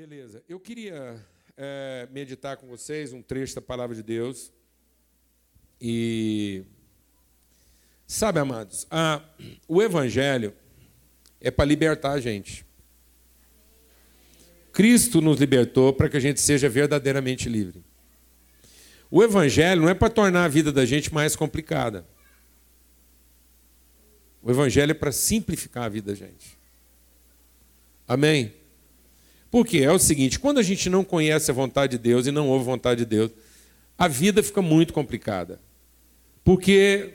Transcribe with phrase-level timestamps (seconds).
[0.00, 0.42] Beleza.
[0.48, 1.22] Eu queria
[1.58, 4.50] é, meditar com vocês um trecho da palavra de Deus.
[5.78, 6.64] E.
[8.06, 9.22] Sabe, amados, a,
[9.68, 10.54] o Evangelho
[11.38, 12.64] é para libertar a gente.
[14.72, 17.84] Cristo nos libertou para que a gente seja verdadeiramente livre.
[19.10, 22.06] O Evangelho não é para tornar a vida da gente mais complicada.
[24.40, 26.58] O Evangelho é para simplificar a vida da gente.
[28.08, 28.59] Amém?
[29.50, 32.48] Porque é o seguinte: quando a gente não conhece a vontade de Deus e não
[32.48, 33.30] ouve a vontade de Deus,
[33.98, 35.60] a vida fica muito complicada.
[36.44, 37.14] Porque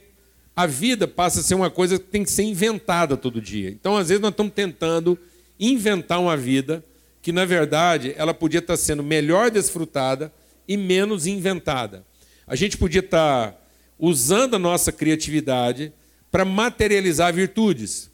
[0.56, 3.70] a vida passa a ser uma coisa que tem que ser inventada todo dia.
[3.70, 5.18] Então, às vezes, nós estamos tentando
[5.60, 6.84] inventar uma vida
[7.22, 10.32] que, na verdade, ela podia estar sendo melhor desfrutada
[10.68, 12.06] e menos inventada.
[12.46, 13.60] A gente podia estar
[13.98, 15.92] usando a nossa criatividade
[16.32, 18.12] para materializar virtudes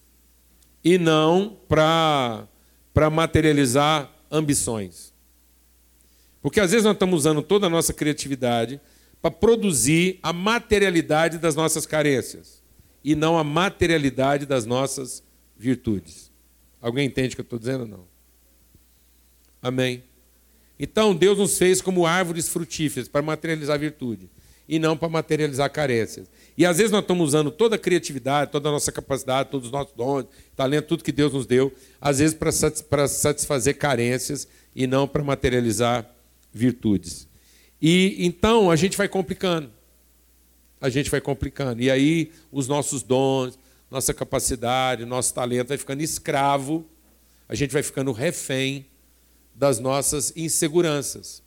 [0.83, 2.47] e não para
[3.09, 5.13] materializar ambições.
[6.41, 8.81] Porque às vezes nós estamos usando toda a nossa criatividade
[9.22, 12.64] para produzir a materialidade das nossas carências
[13.03, 15.23] e não a materialidade das nossas
[15.56, 16.31] virtudes.
[16.81, 18.08] Alguém entende o que eu estou dizendo ou não?
[19.61, 20.03] Amém.
[20.80, 24.28] Então Deus nos fez como árvores frutíferas para materializar a virtude
[24.72, 26.31] e não para materializar carências.
[26.58, 29.72] E às vezes nós estamos usando toda a criatividade, toda a nossa capacidade, todos os
[29.72, 35.09] nossos dons, talento, tudo que Deus nos deu, às vezes para satisfazer carências e não
[35.09, 36.09] para materializar
[36.53, 37.27] virtudes.
[37.81, 39.69] E então a gente vai complicando.
[40.80, 41.81] A gente vai complicando.
[41.81, 46.86] E aí os nossos dons, nossa capacidade, nosso talento vai ficando escravo,
[47.49, 48.86] a gente vai ficando refém
[49.53, 51.44] das nossas inseguranças.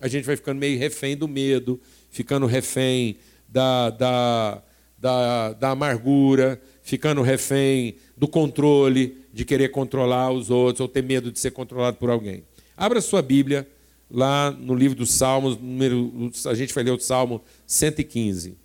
[0.00, 1.80] A gente vai ficando meio refém do medo,
[2.14, 3.16] ficando refém
[3.48, 4.62] da, da,
[4.96, 11.32] da, da amargura, ficando refém do controle, de querer controlar os outros ou ter medo
[11.32, 12.44] de ser controlado por alguém.
[12.76, 13.68] Abra sua Bíblia
[14.08, 18.56] lá no livro dos Salmos, número, a gente vai ler o Salmo 115.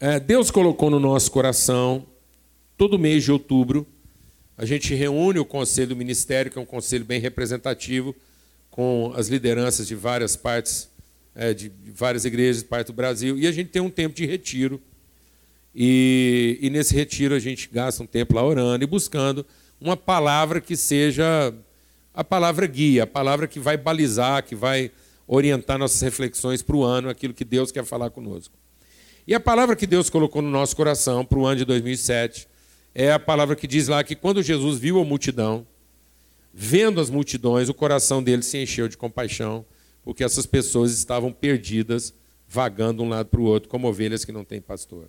[0.00, 2.04] É, Deus colocou no nosso coração,
[2.76, 3.86] todo mês de outubro,
[4.56, 8.16] a gente reúne o conselho do ministério, que é um conselho bem representativo,
[8.78, 10.88] com as lideranças de várias partes,
[11.34, 14.80] é, de várias igrejas, parte do Brasil, e a gente tem um tempo de retiro.
[15.74, 19.44] E, e nesse retiro a gente gasta um tempo lá orando e buscando
[19.80, 21.52] uma palavra que seja
[22.14, 24.92] a palavra guia, a palavra que vai balizar, que vai
[25.26, 28.54] orientar nossas reflexões para o ano, aquilo que Deus quer falar conosco.
[29.26, 32.46] E a palavra que Deus colocou no nosso coração para o ano de 2007
[32.94, 35.66] é a palavra que diz lá que quando Jesus viu a multidão,
[36.52, 39.64] vendo as multidões, o coração dele se encheu de compaixão,
[40.02, 42.14] porque essas pessoas estavam perdidas,
[42.48, 45.08] vagando de um lado para o outro, como ovelhas que não têm pastor.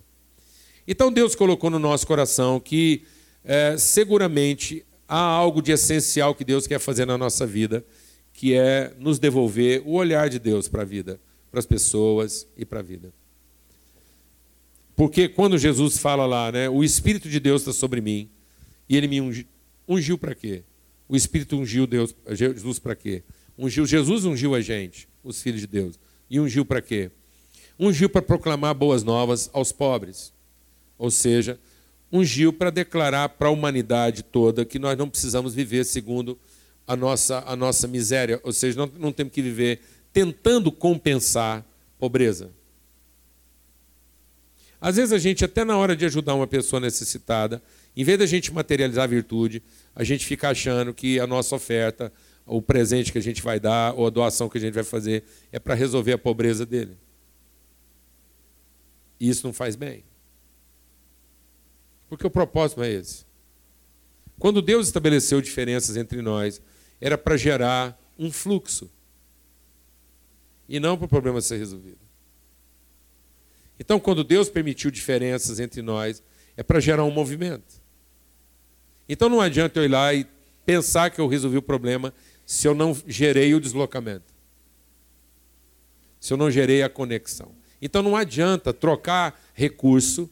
[0.86, 3.02] Então Deus colocou no nosso coração que
[3.44, 7.84] é, seguramente há algo de essencial que Deus quer fazer na nossa vida,
[8.32, 12.64] que é nos devolver o olhar de Deus para a vida, para as pessoas e
[12.64, 13.12] para a vida.
[14.94, 18.28] Porque quando Jesus fala lá, né, o Espírito de Deus está sobre mim,
[18.88, 19.46] e ele me ungiu,
[19.88, 20.62] ungiu para quê?
[21.10, 23.24] O Espírito ungiu Deus, Jesus para quê?
[23.58, 25.98] Ungiu, Jesus ungiu a gente, os filhos de Deus.
[26.30, 27.10] E ungiu para quê?
[27.76, 30.32] Ungiu para proclamar boas novas aos pobres.
[30.96, 31.58] Ou seja,
[32.12, 36.38] ungiu para declarar para a humanidade toda que nós não precisamos viver segundo
[36.86, 39.80] a nossa, a nossa miséria, ou seja, não, não temos que viver
[40.12, 41.66] tentando compensar
[41.98, 42.52] pobreza.
[44.80, 47.60] Às vezes a gente, até na hora de ajudar uma pessoa necessitada,
[47.96, 49.60] em vez da gente materializar a virtude,
[49.94, 52.12] a gente fica achando que a nossa oferta,
[52.46, 55.24] o presente que a gente vai dar, ou a doação que a gente vai fazer,
[55.52, 56.96] é para resolver a pobreza dele.
[59.18, 60.04] E isso não faz bem.
[62.08, 63.24] Porque o propósito é esse.
[64.38, 66.62] Quando Deus estabeleceu diferenças entre nós,
[67.00, 68.90] era para gerar um fluxo.
[70.68, 71.98] E não para o problema ser resolvido.
[73.78, 76.22] Então, quando Deus permitiu diferenças entre nós,
[76.56, 77.79] é para gerar um movimento.
[79.12, 80.24] Então não adianta eu ir lá e
[80.64, 82.14] pensar que eu resolvi o problema
[82.46, 84.32] se eu não gerei o deslocamento.
[86.20, 87.50] Se eu não gerei a conexão.
[87.82, 90.30] Então não adianta trocar recurso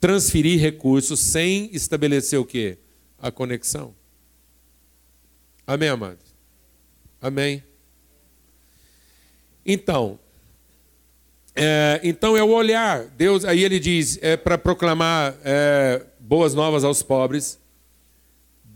[0.00, 2.76] transferir recursos sem estabelecer o quê?
[3.18, 3.94] A conexão.
[5.66, 6.34] Amém, amados?
[7.20, 7.62] Amém?
[9.64, 10.18] Então,
[11.54, 13.04] é, então é o olhar.
[13.16, 17.58] Deus, aí ele diz, é para proclamar é, boas novas aos pobres,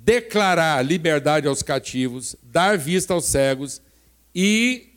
[0.03, 3.81] declarar liberdade aos cativos, dar vista aos cegos
[4.35, 4.89] e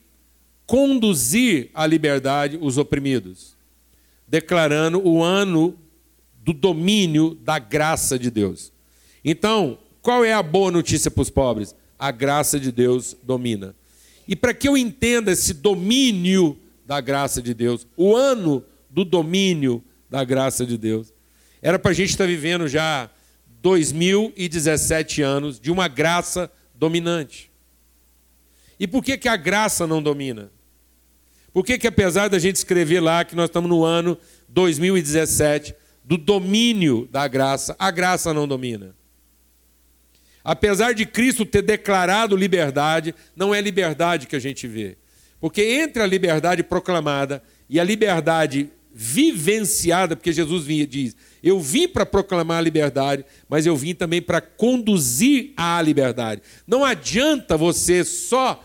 [0.66, 3.56] conduzir à liberdade os oprimidos,
[4.28, 5.78] declarando o ano
[6.44, 8.72] do domínio da graça de Deus.
[9.24, 11.74] Então, Qual é a boa notícia para os pobres?
[11.98, 13.74] A graça de Deus domina.
[14.28, 19.82] E para que eu entenda esse domínio da graça de Deus, o ano do domínio
[20.10, 21.14] da graça de Deus,
[21.62, 23.10] era para a gente estar tá vivendo já
[23.64, 27.50] 2017 anos de uma graça dominante.
[28.78, 30.52] E por que, que a graça não domina?
[31.54, 34.18] Por que, que apesar da gente escrever lá que nós estamos no ano
[34.50, 35.74] 2017,
[36.04, 38.94] do domínio da graça, a graça não domina?
[40.44, 44.98] Apesar de Cristo ter declarado liberdade, não é liberdade que a gente vê.
[45.40, 52.06] Porque entre a liberdade proclamada e a liberdade vivenciada, porque Jesus diz: Eu vim para
[52.06, 56.42] proclamar a liberdade, mas eu vim também para conduzir à liberdade.
[56.68, 58.64] Não adianta você só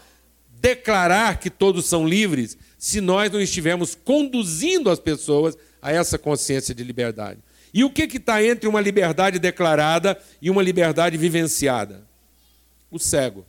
[0.61, 6.75] declarar que todos são livres se nós não estivermos conduzindo as pessoas a essa consciência
[6.75, 7.41] de liberdade.
[7.73, 12.07] E o que está entre uma liberdade declarada e uma liberdade vivenciada?
[12.91, 13.47] O cego.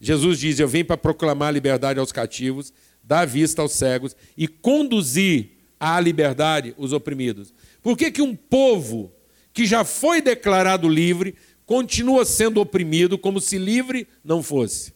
[0.00, 5.57] Jesus diz: Eu vim para proclamar liberdade aos cativos, dar vista aos cegos e conduzir
[5.78, 7.52] à liberdade os oprimidos.
[7.82, 9.12] Por que, que um povo
[9.52, 11.34] que já foi declarado livre
[11.64, 14.92] continua sendo oprimido como se livre não fosse?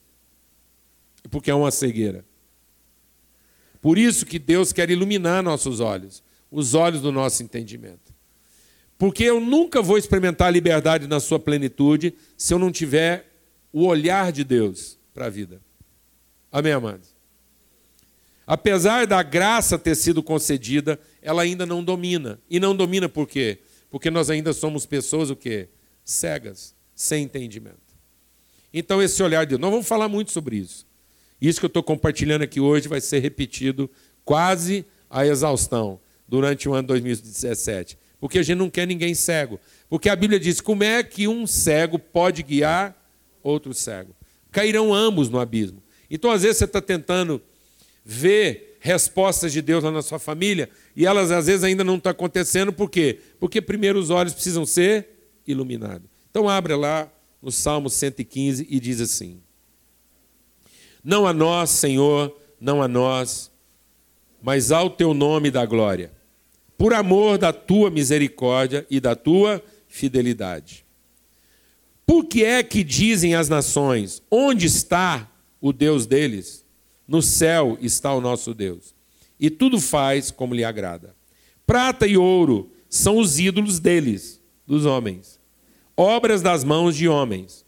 [1.30, 2.24] Porque é uma cegueira.
[3.80, 8.12] Por isso que Deus quer iluminar nossos olhos, os olhos do nosso entendimento.
[8.96, 13.32] Porque eu nunca vou experimentar a liberdade na sua plenitude se eu não tiver
[13.72, 15.60] o olhar de Deus para a vida.
[16.52, 17.11] Amém, amados?
[18.52, 22.38] Apesar da graça ter sido concedida, ela ainda não domina.
[22.50, 23.60] E não domina por quê?
[23.90, 25.70] Porque nós ainda somos pessoas o quê?
[26.04, 27.80] Cegas, sem entendimento.
[28.74, 30.86] Então esse olhar de Deus, nós vamos falar muito sobre isso.
[31.40, 33.90] Isso que eu estou compartilhando aqui hoje vai ser repetido
[34.22, 39.58] quase à exaustão durante o ano 2017 porque a gente não quer ninguém cego.
[39.88, 42.94] Porque a Bíblia diz: como é que um cego pode guiar
[43.42, 44.14] outro cego?
[44.52, 45.82] Cairão ambos no abismo.
[46.08, 47.42] Então, às vezes, você está tentando
[48.04, 52.10] ver respostas de Deus lá na sua família e elas, às vezes, ainda não estão
[52.10, 52.72] acontecendo.
[52.72, 53.20] Por quê?
[53.38, 55.08] Porque primeiro os olhos precisam ser
[55.46, 56.08] iluminados.
[56.30, 59.40] Então, abra lá no Salmo 115 e diz assim:
[61.02, 63.50] Não a nós, Senhor, não a nós,
[64.42, 66.10] mas ao teu nome da glória
[66.82, 70.84] por amor da tua misericórdia e da tua fidelidade.
[72.04, 76.61] Por que é que dizem as nações: onde está o Deus deles?
[77.12, 78.94] No céu está o nosso Deus,
[79.38, 81.14] e tudo faz como lhe agrada.
[81.66, 85.38] Prata e ouro são os ídolos deles, dos homens,
[85.96, 87.64] obras das mãos de homens.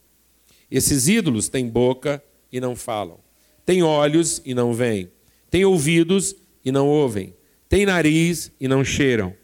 [0.70, 2.20] Esses ídolos têm boca
[2.50, 3.20] e não falam,
[3.64, 5.10] têm olhos e não veem,
[5.50, 7.34] têm ouvidos e não ouvem
[7.74, 9.34] têm nariz e não cheiram.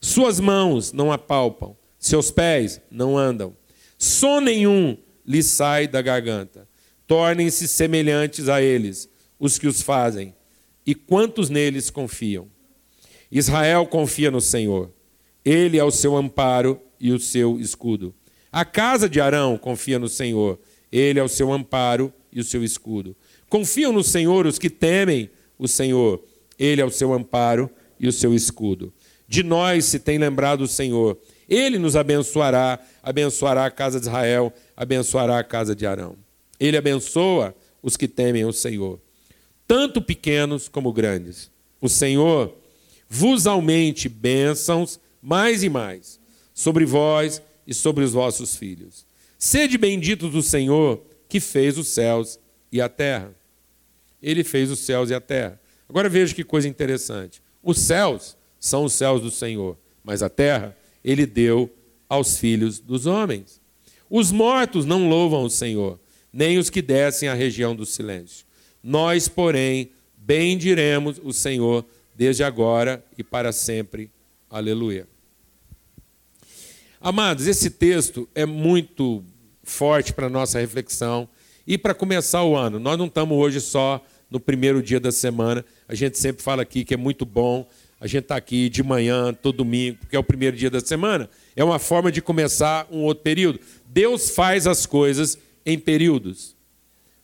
[0.00, 3.54] Suas mãos não apalpam, seus pés não andam.
[3.98, 4.96] Som nenhum
[5.26, 6.66] lhes sai da garganta.
[7.06, 9.06] Tornem-se semelhantes a eles,
[9.38, 10.34] os que os fazem,
[10.86, 12.48] e quantos neles confiam.
[13.30, 14.90] Israel confia no Senhor.
[15.44, 18.14] Ele é o seu amparo e o seu escudo.
[18.52, 20.58] A casa de Arão confia no Senhor.
[20.92, 23.16] Ele é o seu amparo e o seu escudo.
[23.48, 26.22] Confiam no Senhor os que temem o Senhor
[26.58, 28.92] ele é o seu amparo e o seu escudo.
[29.26, 31.18] De nós se tem lembrado o Senhor.
[31.48, 36.16] Ele nos abençoará, abençoará a casa de Israel, abençoará a casa de Arão.
[36.58, 39.00] Ele abençoa os que temem o Senhor,
[39.66, 41.50] tanto pequenos como grandes.
[41.80, 42.54] O Senhor
[43.08, 46.20] vos aumente bênçãos mais e mais
[46.52, 49.06] sobre vós e sobre os vossos filhos.
[49.38, 52.38] Sede benditos do Senhor que fez os céus
[52.70, 53.34] e a terra.
[54.22, 55.60] Ele fez os céus e a terra.
[55.88, 57.42] Agora veja que coisa interessante.
[57.62, 61.70] Os céus são os céus do Senhor, mas a terra ele deu
[62.08, 63.60] aos filhos dos homens.
[64.08, 65.98] Os mortos não louvam o Senhor,
[66.32, 68.43] nem os que descem à região do silêncio.
[68.84, 74.10] Nós, porém, bendiremos o Senhor desde agora e para sempre.
[74.50, 75.08] Aleluia.
[77.00, 79.24] Amados, esse texto é muito
[79.62, 81.26] forte para a nossa reflexão
[81.66, 82.78] e para começar o ano.
[82.78, 85.64] Nós não estamos hoje só no primeiro dia da semana.
[85.88, 87.66] A gente sempre fala aqui que é muito bom
[87.98, 90.80] a gente estar tá aqui de manhã, todo domingo, porque é o primeiro dia da
[90.80, 91.30] semana.
[91.56, 93.60] É uma forma de começar um outro período.
[93.86, 96.53] Deus faz as coisas em períodos.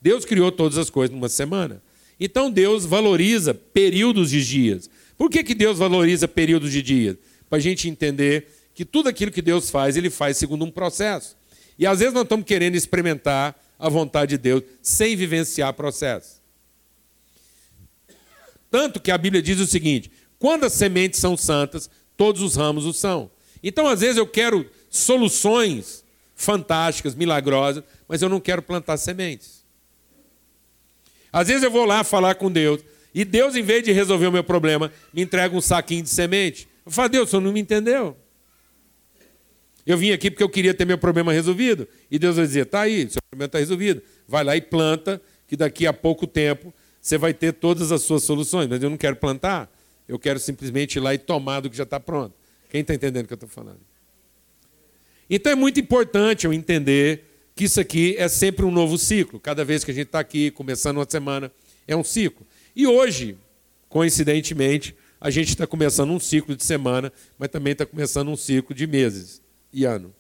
[0.00, 1.82] Deus criou todas as coisas numa semana.
[2.18, 4.90] Então Deus valoriza períodos de dias.
[5.16, 7.16] Por que, que Deus valoriza períodos de dias?
[7.48, 11.36] Para a gente entender que tudo aquilo que Deus faz, Ele faz segundo um processo.
[11.78, 16.40] E às vezes nós estamos querendo experimentar a vontade de Deus sem vivenciar processo.
[18.70, 22.86] Tanto que a Bíblia diz o seguinte: quando as sementes são santas, todos os ramos
[22.86, 23.30] o são.
[23.62, 26.04] Então, às vezes, eu quero soluções
[26.34, 29.59] fantásticas, milagrosas, mas eu não quero plantar sementes.
[31.32, 32.80] Às vezes eu vou lá falar com Deus,
[33.14, 36.68] e Deus, em vez de resolver o meu problema, me entrega um saquinho de semente.
[36.86, 38.16] Eu falo, Deus, o senhor não me entendeu.
[39.84, 41.88] Eu vim aqui porque eu queria ter meu problema resolvido.
[42.10, 44.02] E Deus vai dizer: está aí, seu problema está resolvido.
[44.28, 48.22] Vai lá e planta, que daqui a pouco tempo você vai ter todas as suas
[48.22, 48.68] soluções.
[48.68, 49.68] Mas eu não quero plantar,
[50.06, 52.34] eu quero simplesmente ir lá e tomar do que já está pronto.
[52.68, 53.80] Quem está entendendo o que eu estou falando?
[55.28, 59.38] Então é muito importante eu entender que isso aqui é sempre um novo ciclo.
[59.40, 61.52] Cada vez que a gente está aqui, começando uma semana,
[61.86, 62.46] é um ciclo.
[62.74, 63.36] E hoje,
[63.88, 68.74] coincidentemente, a gente está começando um ciclo de semana, mas também está começando um ciclo
[68.74, 69.42] de meses
[69.72, 70.14] e ano.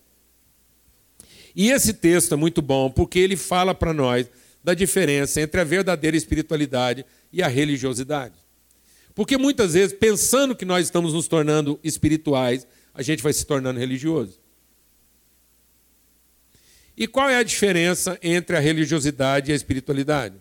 [1.54, 4.30] E esse texto é muito bom porque ele fala para nós
[4.62, 8.34] da diferença entre a verdadeira espiritualidade e a religiosidade.
[9.14, 13.78] Porque muitas vezes, pensando que nós estamos nos tornando espirituais, a gente vai se tornando
[13.78, 14.39] religioso.
[16.96, 20.34] E qual é a diferença entre a religiosidade e a espiritualidade?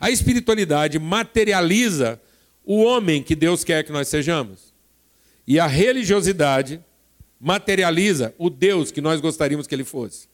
[0.00, 2.20] A espiritualidade materializa
[2.64, 4.72] o homem que Deus quer que nós sejamos.
[5.46, 6.80] E a religiosidade
[7.40, 10.28] materializa o Deus que nós gostaríamos que ele fosse.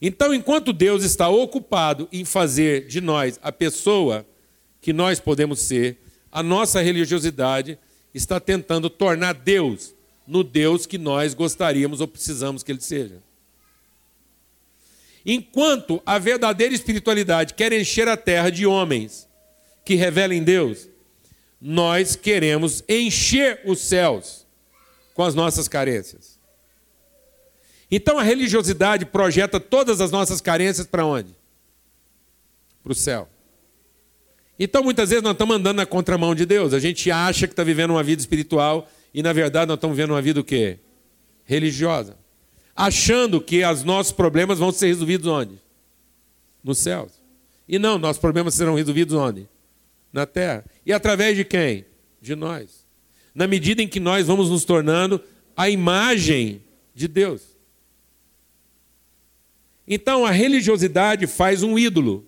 [0.00, 4.26] Então, enquanto Deus está ocupado em fazer de nós a pessoa
[4.80, 5.98] que nós podemos ser,
[6.32, 7.78] a nossa religiosidade
[8.14, 9.94] está tentando tornar Deus
[10.30, 13.16] no Deus que nós gostaríamos ou precisamos que ele seja.
[15.26, 19.28] Enquanto a verdadeira espiritualidade quer encher a terra de homens
[19.84, 20.88] que revelem Deus,
[21.60, 24.46] nós queremos encher os céus
[25.14, 26.38] com as nossas carências.
[27.90, 31.34] Então a religiosidade projeta todas as nossas carências para onde?
[32.84, 33.28] Para o céu.
[34.56, 36.72] Então muitas vezes nós estamos andando na contramão de Deus.
[36.72, 40.12] A gente acha que está vivendo uma vida espiritual e na verdade nós estamos vivendo
[40.12, 40.78] uma vida o quê?
[41.44, 42.16] Religiosa.
[42.74, 45.60] Achando que os nossos problemas vão ser resolvidos onde?
[46.62, 47.12] Nos céus.
[47.68, 49.48] E não, nossos problemas serão resolvidos onde?
[50.12, 50.64] na terra.
[50.84, 51.84] E através de quem?
[52.20, 52.86] De nós.
[53.34, 55.22] Na medida em que nós vamos nos tornando
[55.56, 56.62] a imagem
[56.94, 57.42] de Deus.
[59.86, 62.26] Então a religiosidade faz um ídolo.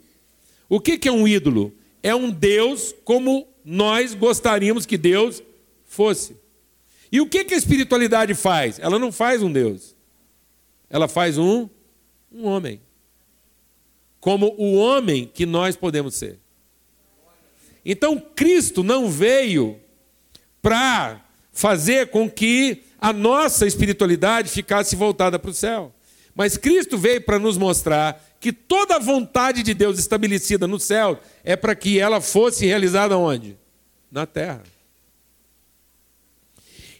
[0.69, 1.73] O que é um ídolo?
[2.03, 5.43] É um Deus como nós gostaríamos que Deus
[5.85, 6.37] fosse.
[7.12, 8.78] E o que a espiritualidade faz?
[8.78, 9.95] Ela não faz um Deus.
[10.88, 11.69] Ela faz um,
[12.33, 12.81] um homem.
[14.19, 16.38] Como o homem que nós podemos ser.
[17.85, 19.78] Então Cristo não veio
[20.62, 25.92] para fazer com que a nossa espiritualidade ficasse voltada para o céu.
[26.35, 31.21] Mas Cristo veio para nos mostrar que toda a vontade de Deus estabelecida no céu
[31.45, 33.59] é para que ela fosse realizada onde?
[34.11, 34.62] Na terra.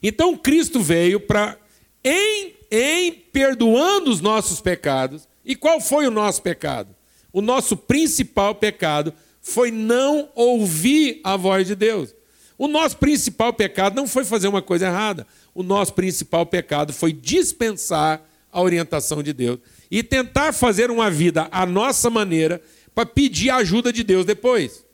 [0.03, 1.59] Então Cristo veio para,
[2.03, 6.95] em, em perdoando os nossos pecados, e qual foi o nosso pecado?
[7.33, 12.15] O nosso principal pecado foi não ouvir a voz de Deus.
[12.59, 15.27] O nosso principal pecado não foi fazer uma coisa errada.
[15.55, 19.59] O nosso principal pecado foi dispensar a orientação de Deus
[19.91, 22.63] e tentar fazer uma vida à nossa maneira
[22.95, 24.85] para pedir a ajuda de Deus depois.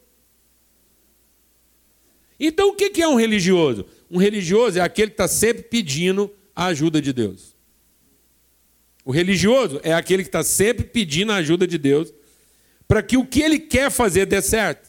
[2.41, 3.85] Então, o que é um religioso?
[4.11, 7.57] Um religioso é aquele que está sempre pedindo a ajuda de Deus.
[9.05, 12.13] O religioso é aquele que está sempre pedindo a ajuda de Deus
[12.87, 14.89] para que o que ele quer fazer dê certo.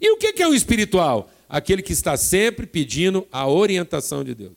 [0.00, 1.30] E o que é o espiritual?
[1.48, 4.56] Aquele que está sempre pedindo a orientação de Deus.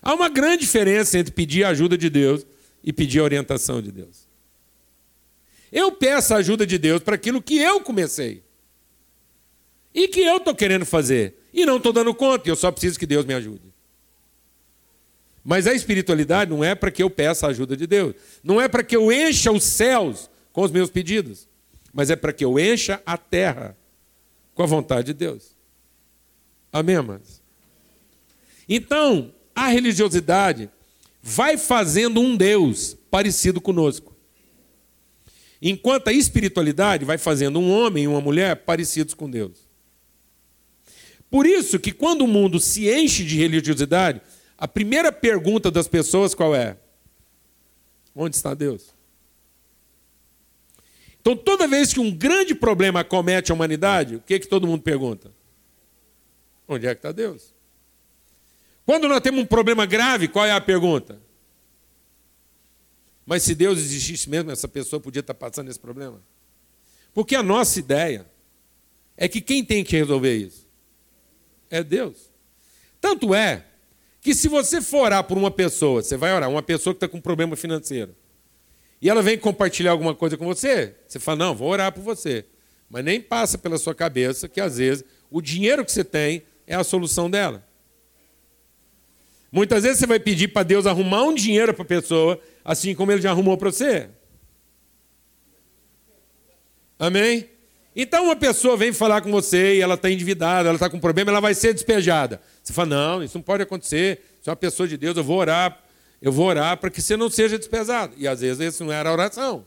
[0.00, 2.46] Há uma grande diferença entre pedir a ajuda de Deus
[2.84, 4.28] e pedir a orientação de Deus.
[5.70, 8.42] Eu peço a ajuda de Deus para aquilo que eu comecei.
[9.92, 11.34] E que eu estou querendo fazer.
[11.58, 13.74] E não estou dando conta, eu só preciso que Deus me ajude.
[15.42, 18.14] Mas a espiritualidade não é para que eu peça a ajuda de Deus.
[18.44, 21.48] Não é para que eu encha os céus com os meus pedidos,
[21.92, 23.76] mas é para que eu encha a terra
[24.54, 25.56] com a vontade de Deus.
[26.72, 27.42] Amém, amados?
[28.68, 30.70] Então, a religiosidade
[31.20, 34.14] vai fazendo um Deus parecido conosco.
[35.60, 39.67] Enquanto a espiritualidade vai fazendo um homem e uma mulher parecidos com Deus.
[41.30, 44.20] Por isso que quando o mundo se enche de religiosidade,
[44.56, 46.76] a primeira pergunta das pessoas qual é?
[48.14, 48.94] Onde está Deus?
[51.20, 54.66] Então, toda vez que um grande problema comete a humanidade, o que, é que todo
[54.66, 55.32] mundo pergunta?
[56.66, 57.54] Onde é que está Deus?
[58.86, 61.20] Quando nós temos um problema grave, qual é a pergunta?
[63.26, 66.22] Mas se Deus existisse mesmo, essa pessoa podia estar passando esse problema?
[67.12, 68.26] Porque a nossa ideia
[69.14, 70.67] é que quem tem que resolver isso
[71.70, 72.30] é Deus.
[73.00, 73.64] Tanto é
[74.20, 77.08] que se você for orar por uma pessoa, você vai orar, uma pessoa que está
[77.08, 78.14] com problema financeiro,
[79.00, 82.44] e ela vem compartilhar alguma coisa com você, você fala, não, vou orar por você.
[82.90, 86.74] Mas nem passa pela sua cabeça que às vezes o dinheiro que você tem é
[86.74, 87.66] a solução dela.
[89.50, 93.12] Muitas vezes você vai pedir para Deus arrumar um dinheiro para a pessoa, assim como
[93.12, 94.10] ele já arrumou para você.
[96.98, 97.48] Amém?
[98.00, 101.32] Então uma pessoa vem falar com você e ela está endividada, ela está com problema,
[101.32, 102.40] ela vai ser despejada.
[102.62, 104.22] Você fala, não, isso não pode acontecer.
[104.40, 105.82] Você é uma pessoa de Deus, eu vou orar,
[106.22, 108.14] eu vou orar para que você não seja despejado.
[108.16, 109.66] E às vezes isso não era a oração.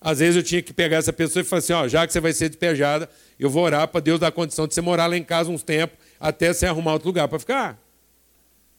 [0.00, 2.20] Às vezes eu tinha que pegar essa pessoa e falar assim, ó, já que você
[2.20, 5.24] vai ser despejada, eu vou orar para Deus dar condição de você morar lá em
[5.24, 7.76] casa uns tempos, até você arrumar outro lugar para ficar.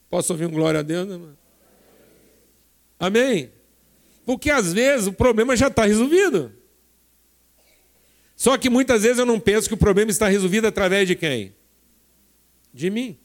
[0.09, 1.19] Posso ouvir um glória a Deus, né?
[2.97, 3.51] Amém?
[4.25, 6.60] Porque às vezes o problema já está resolvido.
[8.41, 11.53] Só que muitas vezes eu não penso que o problema está resolvido através de quem?
[12.73, 13.15] De mim.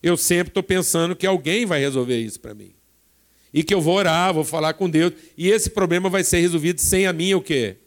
[0.00, 2.74] Eu sempre estou pensando que alguém vai resolver isso para mim.
[3.52, 5.14] E que eu vou orar, vou falar com Deus.
[5.36, 7.78] E esse problema vai ser resolvido sem a minha o quê?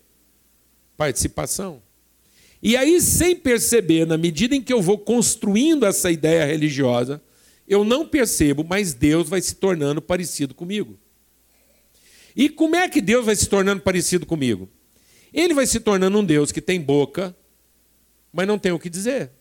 [0.98, 1.82] Participação.
[2.62, 7.24] E aí, sem perceber, na medida em que eu vou construindo essa ideia religiosa,
[7.66, 11.00] eu não percebo, mas Deus vai se tornando parecido comigo.
[12.36, 14.70] E como é que Deus vai se tornando parecido comigo?
[15.34, 17.36] Ele vai se tornando um Deus que tem boca,
[18.32, 19.32] mas não tem o que dizer.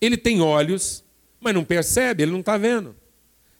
[0.00, 1.02] Ele tem olhos,
[1.40, 2.94] mas não percebe, ele não está vendo.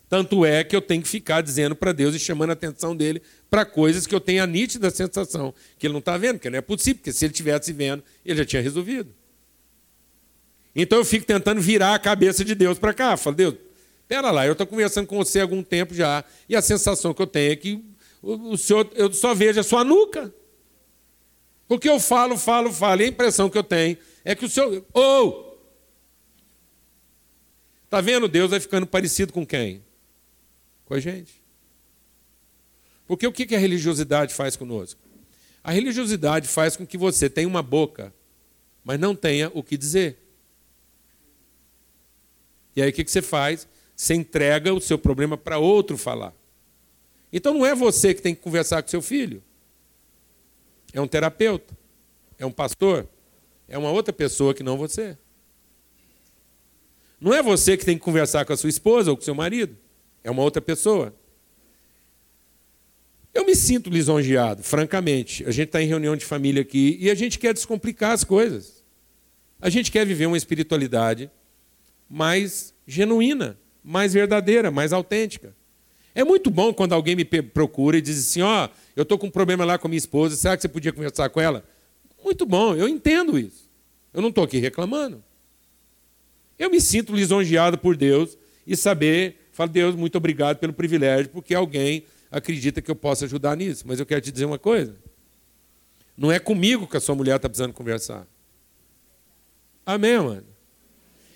[0.08, 3.22] Tanto é que eu tenho que ficar dizendo para Deus e chamando a atenção dele
[3.50, 6.58] para coisas que eu tenho a nítida sensação que ele não está vendo, que não
[6.58, 9.12] é possível, porque se ele estivesse vendo, ele já tinha resolvido.
[10.76, 13.16] Então eu fico tentando virar a cabeça de Deus para cá.
[13.16, 13.54] Falo, Deus,
[14.06, 17.22] pera lá, eu estou conversando com você há algum tempo já, e a sensação que
[17.22, 17.84] eu tenho é que
[18.24, 20.32] o, senhor, eu só vejo a sua nuca.
[21.66, 24.84] Porque eu falo, falo, falo, e a impressão que eu tenho é que o senhor.
[24.92, 25.50] Ou!
[25.50, 25.54] Oh,
[27.94, 28.26] Está vendo?
[28.26, 29.84] Deus vai ficando parecido com quem?
[30.84, 31.40] Com a gente.
[33.06, 35.00] Porque o que a religiosidade faz conosco?
[35.62, 38.12] A religiosidade faz com que você tenha uma boca,
[38.82, 40.18] mas não tenha o que dizer.
[42.74, 43.68] E aí o que você faz?
[43.94, 46.34] Você entrega o seu problema para outro falar.
[47.36, 49.42] Então não é você que tem que conversar com seu filho.
[50.92, 51.76] É um terapeuta,
[52.38, 53.08] é um pastor,
[53.66, 55.18] é uma outra pessoa que não você.
[57.20, 59.76] Não é você que tem que conversar com a sua esposa ou com seu marido,
[60.22, 61.12] é uma outra pessoa.
[63.34, 65.44] Eu me sinto lisonjeado, francamente.
[65.44, 68.84] A gente está em reunião de família aqui e a gente quer descomplicar as coisas.
[69.60, 71.28] A gente quer viver uma espiritualidade
[72.08, 75.52] mais genuína, mais verdadeira, mais autêntica.
[76.14, 79.26] É muito bom quando alguém me procura e diz assim: Ó, oh, eu estou com
[79.26, 81.64] um problema lá com a minha esposa, será que você podia conversar com ela?
[82.22, 83.68] Muito bom, eu entendo isso.
[84.12, 85.22] Eu não estou aqui reclamando.
[86.58, 91.54] Eu me sinto lisonjeado por Deus e saber, falo, Deus, muito obrigado pelo privilégio, porque
[91.54, 93.84] alguém acredita que eu possa ajudar nisso.
[93.86, 94.94] Mas eu quero te dizer uma coisa:
[96.16, 98.26] não é comigo que a sua mulher está precisando conversar.
[99.84, 100.46] Amém, mano?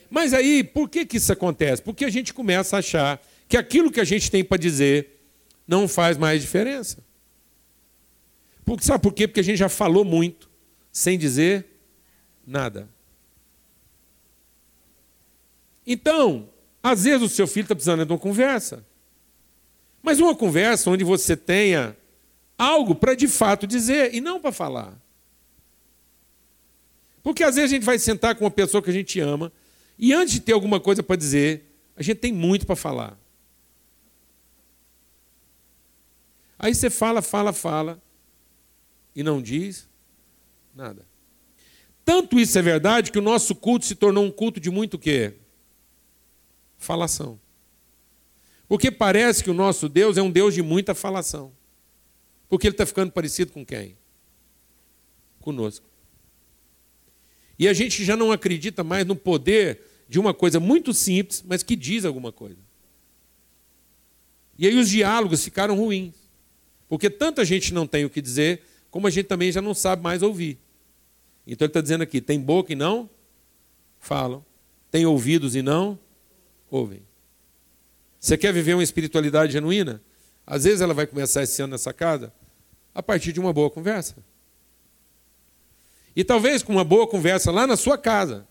[0.08, 1.82] Mas aí, por que, que isso acontece?
[1.82, 5.22] Porque a gente começa a achar que aquilo que a gente tem para dizer
[5.66, 6.98] não faz mais diferença.
[8.64, 9.26] Porque, sabe por quê?
[9.26, 10.50] Porque a gente já falou muito,
[10.92, 11.66] sem dizer
[12.46, 12.88] nada.
[15.86, 16.50] Então,
[16.82, 18.84] às vezes o seu filho está precisando de uma conversa.
[20.02, 21.96] Mas uma conversa onde você tenha
[22.58, 25.00] algo para de fato dizer e não para falar.
[27.22, 29.50] Porque às vezes a gente vai sentar com uma pessoa que a gente ama
[29.98, 31.64] e antes de ter alguma coisa para dizer,
[31.96, 33.18] a gente tem muito para falar.
[36.58, 38.02] Aí você fala, fala, fala
[39.14, 39.88] e não diz
[40.74, 41.06] nada.
[42.04, 45.34] Tanto isso é verdade que o nosso culto se tornou um culto de muito quê?
[46.78, 47.38] falação.
[48.68, 51.52] Porque parece que o nosso Deus é um Deus de muita falação.
[52.48, 53.96] Porque ele está ficando parecido com quem?
[55.40, 55.86] Conosco.
[57.58, 61.62] E a gente já não acredita mais no poder de uma coisa muito simples, mas
[61.62, 62.60] que diz alguma coisa.
[64.56, 66.14] E aí os diálogos ficaram ruins.
[66.88, 70.02] Porque tanta gente não tem o que dizer, como a gente também já não sabe
[70.02, 70.58] mais ouvir.
[71.46, 73.08] Então ele está dizendo aqui: tem boca e não
[73.98, 74.44] falam,
[74.90, 75.98] tem ouvidos e não
[76.70, 77.02] ouvem.
[78.18, 80.02] Você quer viver uma espiritualidade genuína?
[80.46, 82.32] Às vezes ela vai começar esse ano nessa casa
[82.94, 84.16] a partir de uma boa conversa.
[86.16, 88.46] E talvez com uma boa conversa lá na sua casa.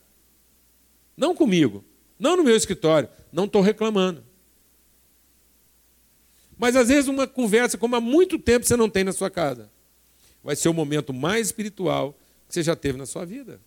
[1.18, 1.84] Não comigo,
[2.18, 4.24] não no meu escritório, não estou reclamando.
[6.58, 9.70] Mas às vezes uma conversa como há muito tempo você não tem na sua casa.
[10.44, 12.18] Vai ser o momento mais espiritual
[12.48, 13.60] que você já teve na sua vida.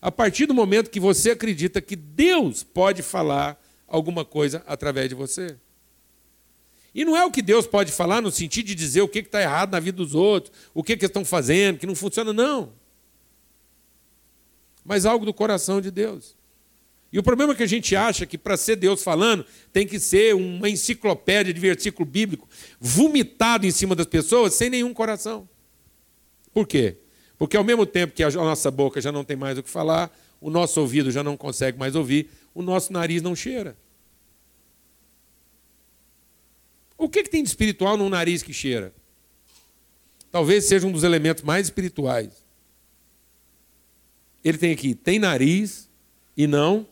[0.00, 5.14] a partir do momento que você acredita que Deus pode falar alguma coisa através de
[5.14, 5.56] você.
[6.94, 9.42] E não é o que Deus pode falar no sentido de dizer o que está
[9.42, 12.72] errado na vida dos outros, o que, que estão fazendo, que não funciona, não.
[14.84, 16.37] Mas algo do coração de Deus.
[17.12, 19.98] E o problema é que a gente acha que para ser Deus falando, tem que
[19.98, 22.46] ser uma enciclopédia de versículo bíblico
[22.78, 25.48] vomitado em cima das pessoas sem nenhum coração.
[26.52, 26.98] Por quê?
[27.38, 30.14] Porque ao mesmo tempo que a nossa boca já não tem mais o que falar,
[30.40, 33.76] o nosso ouvido já não consegue mais ouvir, o nosso nariz não cheira.
[36.96, 38.92] O que, que tem de espiritual num nariz que cheira?
[40.30, 42.44] Talvez seja um dos elementos mais espirituais.
[44.44, 45.88] Ele tem aqui, tem nariz
[46.36, 46.86] e não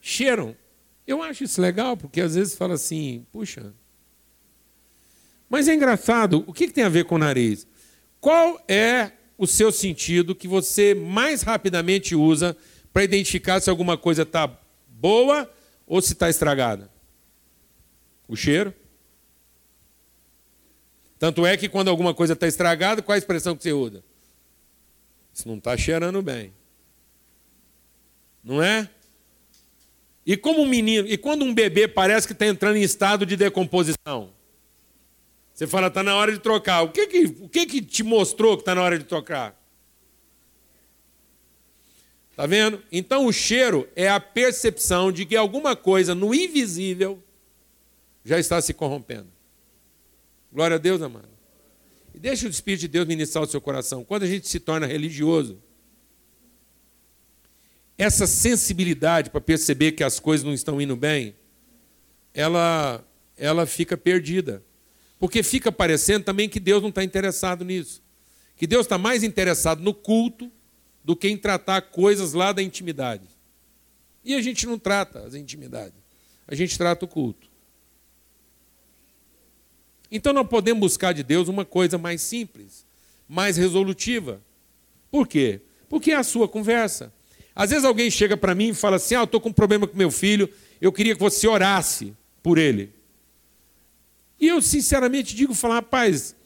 [0.00, 0.56] cheiram.
[1.06, 3.72] Eu acho isso legal, porque às vezes fala assim, puxa.
[5.48, 7.66] Mas é engraçado, o que, tem a ver com o nariz?
[8.20, 12.56] Qual é o seu sentido que você mais rapidamente usa
[12.92, 14.58] para identificar se alguma coisa está
[14.88, 15.50] boa
[15.86, 16.90] ou se está estragada?
[18.26, 18.74] O cheiro.
[21.18, 24.04] Tanto é que quando alguma coisa está estragada, qual a expressão que você usa?
[25.32, 26.52] Isso não está cheirando bem.
[28.44, 28.88] Não é?
[30.28, 33.34] E como um menino, e quando um bebê parece que está entrando em estado de
[33.34, 34.30] decomposição?
[35.54, 36.82] Você fala, está na hora de trocar.
[36.82, 39.58] O que que, o que, que te mostrou que está na hora de trocar?
[42.30, 42.82] Está vendo?
[42.92, 47.22] Então o cheiro é a percepção de que alguma coisa no invisível
[48.22, 49.28] já está se corrompendo.
[50.52, 51.30] Glória a Deus, amado.
[52.14, 54.04] E deixa o Espírito de Deus ministrar o seu coração.
[54.04, 55.58] Quando a gente se torna religioso,
[57.98, 61.34] essa sensibilidade para perceber que as coisas não estão indo bem,
[62.32, 63.04] ela,
[63.36, 64.62] ela fica perdida.
[65.18, 68.00] Porque fica parecendo também que Deus não está interessado nisso.
[68.56, 70.50] Que Deus está mais interessado no culto
[71.02, 73.26] do que em tratar coisas lá da intimidade.
[74.24, 75.98] E a gente não trata as intimidades,
[76.46, 77.48] a gente trata o culto.
[80.10, 82.86] Então não podemos buscar de Deus uma coisa mais simples,
[83.28, 84.40] mais resolutiva.
[85.10, 85.60] Por quê?
[85.88, 87.12] Porque é a sua conversa.
[87.58, 89.84] Às vezes alguém chega para mim e fala assim: Ah, eu estou com um problema
[89.84, 90.48] com meu filho,
[90.80, 92.92] eu queria que você orasse por ele.
[94.38, 96.36] E eu sinceramente digo: falar, rapaz,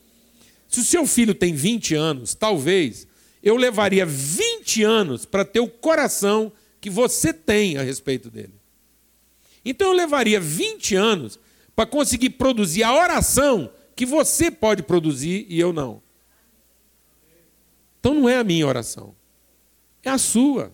[0.66, 3.07] se o seu filho tem 20 anos, talvez
[3.42, 8.55] eu levaria 20 anos para ter o coração que você tem a respeito dele.
[9.62, 11.38] Então eu levaria 20 anos
[11.77, 16.03] para conseguir produzir a oração que você pode produzir e eu não.
[18.01, 19.14] Então não é a minha oração,
[20.03, 20.72] é a sua.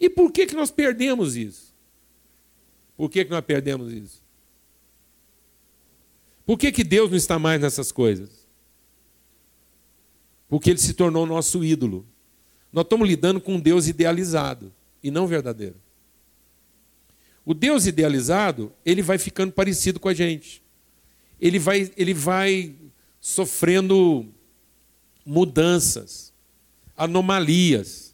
[0.00, 1.74] E por que, que nós perdemos isso?
[2.96, 4.22] Por que, que nós perdemos isso?
[6.44, 8.46] Por que, que Deus não está mais nessas coisas?
[10.48, 12.06] Porque ele se tornou nosso ídolo.
[12.72, 15.76] Nós estamos lidando com um Deus idealizado e não verdadeiro.
[17.44, 20.62] O Deus idealizado, ele vai ficando parecido com a gente.
[21.40, 22.74] Ele vai, ele vai
[23.20, 24.26] sofrendo
[25.24, 26.32] mudanças,
[26.96, 28.07] anomalias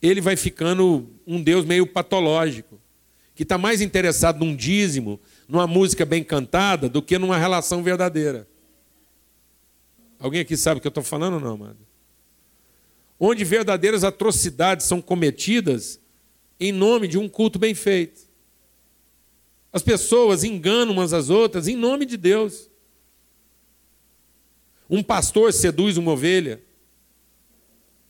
[0.00, 2.80] ele vai ficando um Deus meio patológico,
[3.34, 8.48] que está mais interessado num dízimo, numa música bem cantada, do que numa relação verdadeira.
[10.18, 11.78] Alguém aqui sabe o que eu estou falando ou não, amado?
[13.18, 16.00] Onde verdadeiras atrocidades são cometidas
[16.58, 18.26] em nome de um culto bem feito.
[19.72, 22.70] As pessoas enganam umas às outras em nome de Deus.
[24.88, 26.62] Um pastor seduz uma ovelha.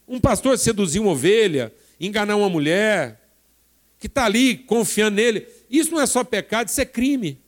[0.06, 3.20] Um pastor seduzir uma ovelha, enganar uma mulher,
[3.98, 5.46] que está ali confiando nele.
[5.68, 7.40] Isso não é só pecado, isso é crime.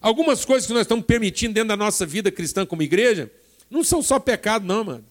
[0.00, 3.30] Algumas coisas que nós estamos permitindo dentro da nossa vida cristã como igreja,
[3.70, 5.04] não são só pecado, não, mano.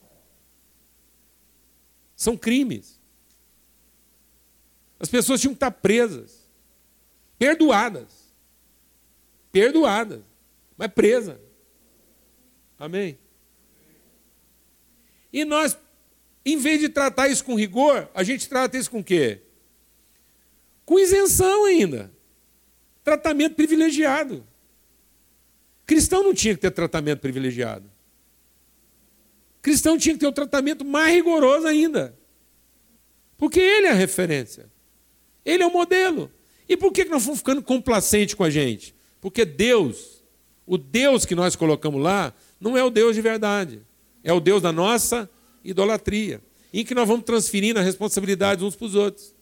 [2.15, 2.99] São crimes.
[4.99, 6.47] As pessoas tinham que estar presas,
[7.37, 8.23] perdoadas.
[9.51, 10.21] Perdoadas,
[10.77, 11.37] mas presas.
[12.79, 13.17] Amém?
[15.31, 15.77] E nós
[16.45, 19.41] em vez de tratar isso com rigor, a gente trata isso com o quê?
[20.85, 22.11] Com isenção ainda.
[23.03, 24.45] Tratamento privilegiado.
[25.85, 27.89] Cristão não tinha que ter tratamento privilegiado.
[29.61, 32.17] Cristão tinha que ter o um tratamento mais rigoroso ainda.
[33.37, 34.69] Porque ele é a referência.
[35.45, 36.29] Ele é o modelo.
[36.67, 38.93] E por que nós fomos ficando complacentes com a gente?
[39.21, 40.23] Porque Deus,
[40.65, 43.81] o Deus que nós colocamos lá, não é o Deus de verdade.
[44.23, 45.29] É o Deus da nossa
[45.63, 46.41] idolatria,
[46.73, 49.33] em que nós vamos transferindo a responsabilidade uns para os outros.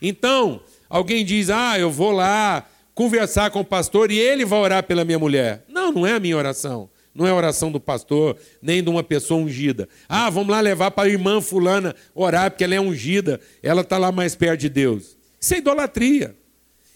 [0.00, 4.82] Então, alguém diz: Ah, eu vou lá conversar com o pastor e ele vai orar
[4.84, 5.64] pela minha mulher.
[5.68, 6.90] Não, não é a minha oração.
[7.14, 9.88] Não é oração do pastor, nem de uma pessoa ungida.
[10.08, 13.98] Ah, vamos lá levar para a irmã fulana orar, porque ela é ungida, ela está
[13.98, 15.16] lá mais perto de Deus.
[15.40, 16.36] Isso é idolatria.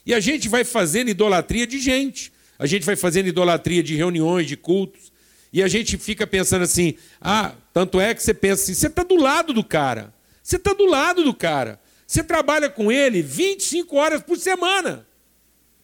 [0.07, 2.33] E a gente vai fazendo idolatria de gente.
[2.59, 5.13] A gente vai fazendo idolatria de reuniões, de cultos.
[5.55, 9.05] E a gente fica pensando assim: ah, tanto é que você pensa assim, você está
[9.05, 10.13] do lado do cara.
[10.43, 11.81] Você está do lado do cara.
[12.05, 15.07] Você trabalha com ele 25 horas por semana.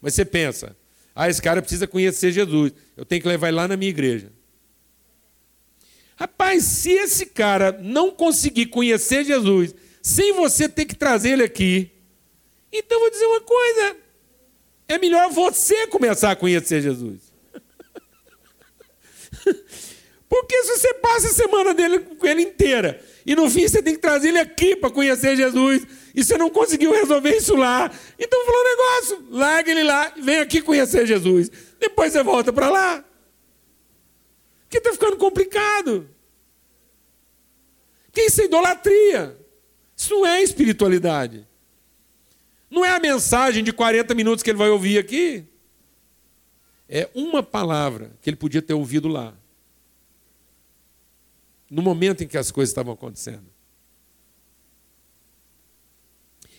[0.03, 0.77] Mas você pensa,
[1.15, 2.73] ah, esse cara precisa conhecer Jesus.
[2.97, 4.33] Eu tenho que levar ele lá na minha igreja.
[6.17, 11.93] Rapaz, se esse cara não conseguir conhecer Jesus, sem você ter que trazer ele aqui,
[12.73, 13.97] então vou dizer uma coisa:
[14.89, 17.30] é melhor você começar a conhecer Jesus.
[20.29, 23.95] Porque se você passa a semana dele com ele inteira e no fim você tem
[23.95, 27.91] que trazer ele aqui para conhecer Jesus, e você não conseguiu resolver isso lá.
[28.19, 31.51] Então falou um negócio, larga ele lá e vem aqui conhecer Jesus.
[31.79, 33.05] Depois você volta para lá.
[34.63, 36.09] Porque está ficando complicado.
[38.13, 39.37] Que isso é idolatria.
[39.97, 41.47] Isso não é espiritualidade.
[42.71, 45.45] Não é a mensagem de 40 minutos que ele vai ouvir aqui.
[46.93, 49.33] É uma palavra que ele podia ter ouvido lá.
[51.71, 53.47] No momento em que as coisas estavam acontecendo.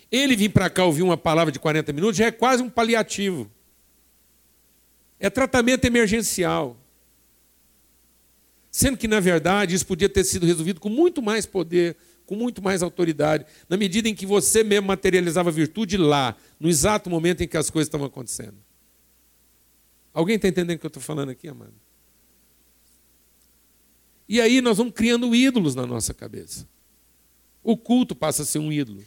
[0.10, 3.52] Ele vir para cá ouvir uma palavra de 40 minutos já é quase um paliativo.
[5.20, 6.78] É tratamento emergencial.
[8.72, 12.62] Sendo que, na verdade, isso podia ter sido resolvido com muito mais poder, com muito
[12.62, 17.44] mais autoridade, na medida em que você mesmo materializava a virtude lá, no exato momento
[17.44, 18.71] em que as coisas estavam acontecendo.
[20.14, 21.74] Alguém está entendendo o que eu estou falando aqui, amado?
[24.28, 26.68] E aí nós vamos criando ídolos na nossa cabeça.
[27.64, 29.04] O culto passa a ser um ídolo.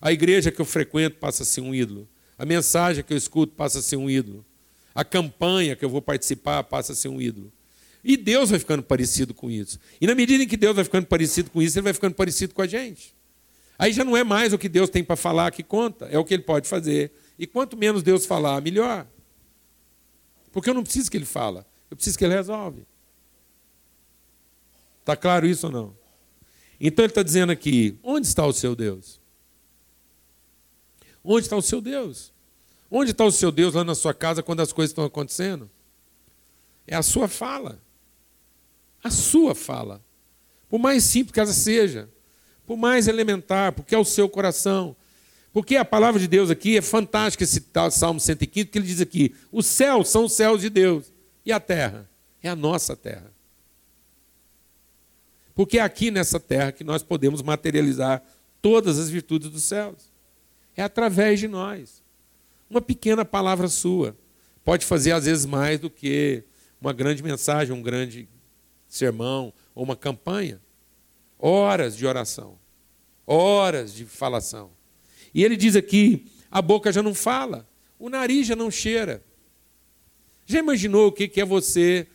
[0.00, 2.08] A igreja que eu frequento passa a ser um ídolo.
[2.36, 4.44] A mensagem que eu escuto passa a ser um ídolo.
[4.94, 7.52] A campanha que eu vou participar passa a ser um ídolo.
[8.02, 9.78] E Deus vai ficando parecido com isso.
[10.00, 12.52] E na medida em que Deus vai ficando parecido com isso, Ele vai ficando parecido
[12.52, 13.14] com a gente.
[13.78, 16.24] Aí já não é mais o que Deus tem para falar que conta, é o
[16.24, 17.12] que Ele pode fazer.
[17.38, 19.06] E quanto menos Deus falar, melhor.
[20.54, 22.86] Porque eu não preciso que Ele fala, eu preciso que Ele resolve.
[25.00, 25.96] Está claro isso ou não?
[26.80, 29.20] Então Ele está dizendo aqui: onde está o seu Deus?
[31.24, 32.32] Onde está o seu Deus?
[32.88, 35.68] Onde está o seu Deus lá na sua casa quando as coisas estão acontecendo?
[36.86, 37.82] É a sua fala.
[39.02, 40.00] A sua fala.
[40.68, 42.08] Por mais simples que ela seja,
[42.64, 44.94] por mais elementar, porque é o seu coração.
[45.54, 49.32] Porque a palavra de Deus aqui é fantástica, esse Salmo 115, que ele diz aqui:
[49.52, 51.12] os céus são os céus de Deus,
[51.46, 52.10] e a terra
[52.42, 53.32] é a nossa terra.
[55.54, 58.20] Porque é aqui nessa terra que nós podemos materializar
[58.60, 60.12] todas as virtudes dos céus
[60.76, 62.02] é através de nós.
[62.68, 64.16] Uma pequena palavra sua
[64.64, 66.42] pode fazer, às vezes, mais do que
[66.80, 68.28] uma grande mensagem, um grande
[68.88, 70.60] sermão ou uma campanha.
[71.38, 72.58] Horas de oração,
[73.24, 74.72] horas de falação.
[75.34, 77.68] E ele diz aqui: a boca já não fala,
[77.98, 79.22] o nariz já não cheira.
[80.46, 82.06] Já imaginou o que é você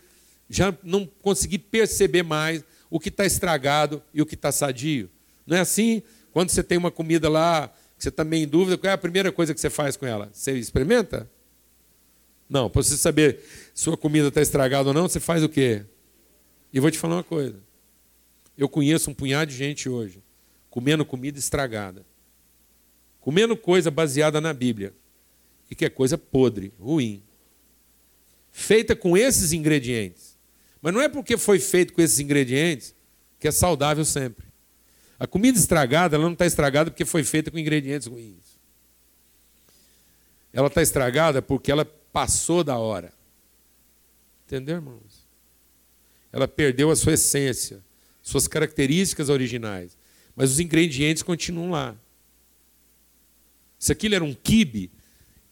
[0.50, 5.10] já não conseguir perceber mais o que está estragado e o que está sadio?
[5.46, 6.02] Não é assim?
[6.32, 9.30] Quando você tem uma comida lá você está meio em dúvida, qual é a primeira
[9.30, 10.30] coisa que você faz com ela?
[10.32, 11.30] Você experimenta?
[12.50, 13.42] Não, para você saber
[13.74, 15.84] se sua comida está estragada ou não, você faz o quê?
[16.72, 17.60] E vou te falar uma coisa.
[18.58, 20.24] Eu conheço um punhado de gente hoje
[20.70, 22.06] comendo comida estragada,
[23.30, 24.92] comendo coisa baseada na Bíblia,
[25.70, 27.22] e que é coisa podre, ruim,
[28.52, 30.36] feita com esses ingredientes.
[30.82, 32.96] Mas não é porque foi feito com esses ingredientes
[33.40, 34.48] que é saudável sempre.
[35.20, 38.58] A comida estragada, ela não está estragada porque foi feita com ingredientes ruins.
[40.52, 43.14] Ela está estragada porque ela passou da hora.
[44.48, 45.28] Entendeu, irmãos?
[46.34, 47.86] Ela perdeu a sua essência,
[48.24, 49.96] suas características originais.
[50.36, 51.96] Mas os ingredientes continuam lá.
[53.80, 54.92] Se aquilo era um quibe,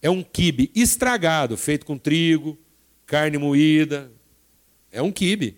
[0.02, 2.58] é um quibe estragado, feito com trigo,
[3.06, 4.12] carne moída.
[4.92, 5.56] É um quibe.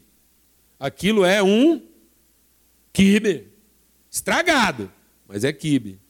[0.78, 1.84] Aquilo é um
[2.92, 3.48] quibe.
[4.10, 4.90] Estragado,
[5.26, 6.00] mas é quibe.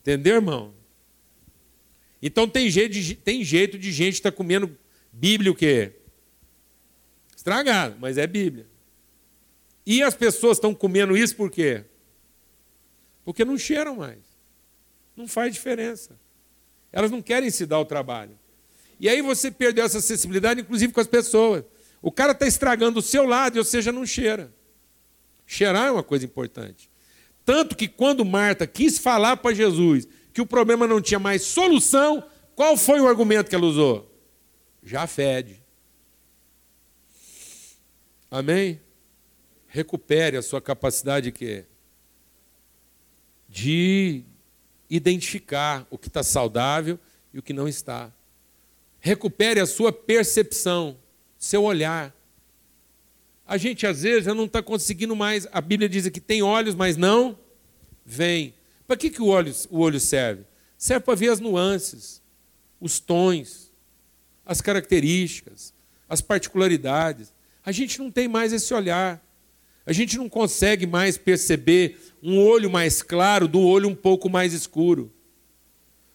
[0.00, 0.72] Entendeu, irmão?
[2.20, 4.76] Então tem jeito de, tem jeito de gente estar tá comendo
[5.12, 5.92] Bíblia o quê?
[7.36, 8.66] Estragado, mas é Bíblia.
[9.84, 11.84] E as pessoas estão comendo isso por quê?
[13.24, 14.31] Porque não cheiram mais.
[15.16, 16.18] Não faz diferença.
[16.92, 18.38] Elas não querem se dar o trabalho.
[19.00, 21.64] E aí você perdeu essa sensibilidade, inclusive com as pessoas.
[22.00, 24.52] O cara está estragando o seu lado, ou seja, não cheira.
[25.46, 26.90] Cheirar é uma coisa importante.
[27.44, 32.24] Tanto que quando Marta quis falar para Jesus que o problema não tinha mais solução,
[32.54, 34.10] qual foi o argumento que ela usou?
[34.82, 35.62] Já fede.
[38.30, 38.80] Amém?
[39.66, 41.64] Recupere a sua capacidade que
[43.48, 44.24] de
[44.94, 46.98] identificar o que está saudável
[47.32, 48.12] e o que não está.
[49.00, 50.98] Recupere a sua percepção,
[51.38, 52.14] seu olhar.
[53.46, 55.48] A gente às vezes já não está conseguindo mais.
[55.50, 57.38] A Bíblia diz que tem olhos, mas não
[58.04, 58.54] vem.
[58.86, 60.44] Para que, que o, olho, o olho serve?
[60.76, 62.20] Serve para ver as nuances,
[62.78, 63.72] os tons,
[64.44, 65.72] as características,
[66.06, 67.32] as particularidades.
[67.64, 69.24] A gente não tem mais esse olhar.
[69.86, 74.52] A gente não consegue mais perceber um olho mais claro do olho um pouco mais
[74.52, 75.12] escuro.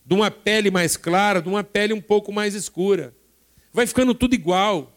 [0.06, 3.14] De uma pele mais clara, de uma pele um pouco mais escura.
[3.74, 4.94] Vai ficando tudo igual.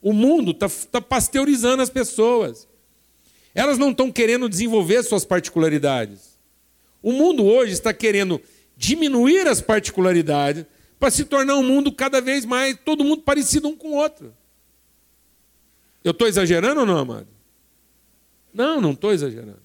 [0.00, 2.68] O mundo está tá pasteurizando as pessoas.
[3.54, 6.38] Elas não estão querendo desenvolver suas particularidades.
[7.02, 8.40] O mundo hoje está querendo
[8.76, 10.66] diminuir as particularidades
[10.98, 14.34] para se tornar um mundo cada vez mais, todo mundo parecido um com o outro.
[16.04, 17.28] Eu estou exagerando ou não, amado?
[18.52, 19.62] Não, não estou exagerando.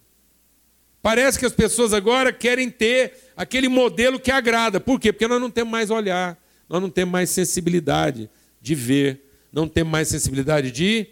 [1.01, 4.79] Parece que as pessoas agora querem ter aquele modelo que agrada.
[4.79, 5.13] Por quê?
[5.13, 8.29] Porque nós não temos mais olhar, nós não temos mais sensibilidade
[8.61, 11.07] de ver, não temos mais sensibilidade de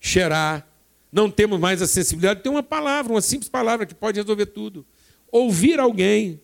[0.00, 0.66] cheirar,
[1.12, 4.46] não temos mais a sensibilidade de ter uma palavra, uma simples palavra que pode resolver
[4.46, 4.84] tudo.
[5.30, 6.40] Ouvir alguém.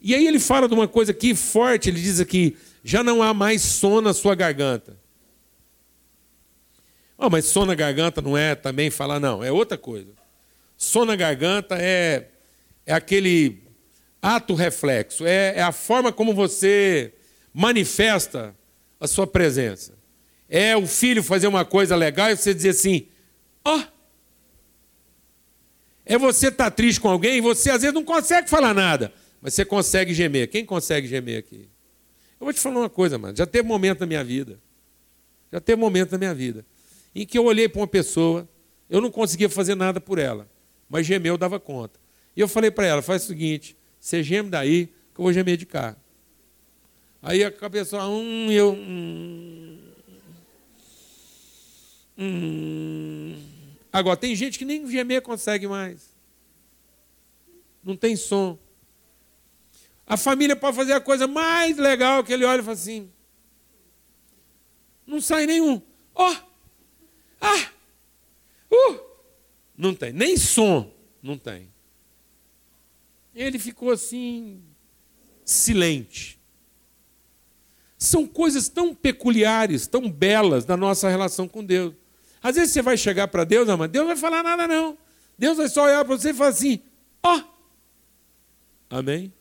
[0.00, 3.34] E aí ele fala de uma coisa aqui forte, ele diz aqui: já não há
[3.34, 4.96] mais som na sua garganta.
[7.18, 10.12] Oh, mas som na garganta não é também falar, não, é outra coisa.
[10.76, 12.28] Som na garganta é,
[12.84, 13.62] é aquele
[14.20, 17.14] ato reflexo, é, é a forma como você
[17.52, 18.54] manifesta
[19.00, 19.94] a sua presença.
[20.48, 23.08] É o filho fazer uma coisa legal e você dizer assim:
[23.64, 23.78] ó.
[23.78, 23.96] Oh.
[26.08, 29.12] É você estar tá triste com alguém e você às vezes não consegue falar nada,
[29.42, 30.46] mas você consegue gemer.
[30.46, 31.68] Quem consegue gemer aqui?
[32.38, 33.36] Eu vou te falar uma coisa, mano.
[33.36, 34.60] Já teve momento na minha vida.
[35.52, 36.64] Já teve momento na minha vida
[37.16, 38.46] em que eu olhei para uma pessoa,
[38.90, 40.46] eu não conseguia fazer nada por ela,
[40.88, 41.98] mas gemeu dava conta.
[42.36, 45.56] E eu falei para ela: faz o seguinte, você geme daí, que eu vou gemer
[45.56, 45.96] de cá.
[47.22, 48.72] Aí a pessoa, hum, eu.
[48.72, 49.78] Hum,
[52.18, 53.42] hum.
[53.92, 56.14] Agora, tem gente que nem gemer consegue mais.
[57.82, 58.58] Não tem som.
[60.06, 63.10] A família pode fazer a coisa mais legal que ele olha e fala assim.
[65.06, 65.80] Não sai nenhum.
[66.14, 66.30] Ó!
[66.30, 66.36] Oh,
[67.40, 67.70] ah!
[68.70, 69.05] Uh!
[69.76, 70.12] Não tem.
[70.12, 71.70] Nem som não tem.
[73.34, 74.62] Ele ficou assim,
[75.44, 76.40] silente.
[77.98, 81.94] São coisas tão peculiares, tão belas da nossa relação com Deus.
[82.42, 84.96] Às vezes você vai chegar para Deus, mas Deus não vai falar nada, não.
[85.38, 86.80] Deus vai só olhar para você e falar assim:
[87.22, 87.38] ó.
[87.38, 87.56] Oh.
[88.88, 89.32] Amém?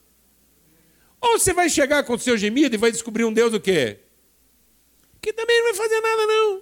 [1.21, 3.99] Ou você vai chegar com o seu gemido e vai descobrir um Deus o quê?
[5.21, 6.61] Que também não vai fazer nada, não.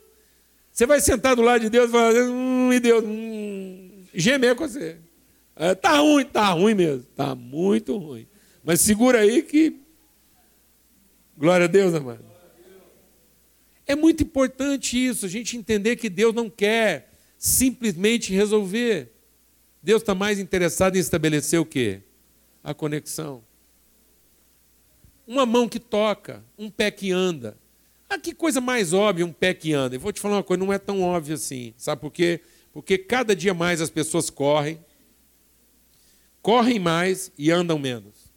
[0.71, 3.32] Você vai sentar do lado de Deus e falar, hum, e Deus, hum,
[4.13, 4.97] gemer com você.
[5.55, 7.03] É, tá ruim, tá ruim mesmo.
[7.15, 8.27] Tá muito ruim.
[8.63, 9.79] Mas segura aí que.
[11.37, 12.23] Glória a Deus, amado.
[13.85, 19.11] É muito importante isso, a gente entender que Deus não quer simplesmente resolver.
[19.81, 22.01] Deus está mais interessado em estabelecer o quê?
[22.63, 23.43] A conexão.
[25.27, 27.57] Uma mão que toca, um pé que anda,
[28.09, 29.95] ah, que coisa mais óbvia um pé que anda.
[29.95, 31.73] Eu vou te falar uma coisa, não é tão óbvio assim.
[31.77, 32.41] Sabe por quê?
[32.73, 34.83] Porque cada dia mais as pessoas correm,
[36.41, 38.33] correm mais e andam menos.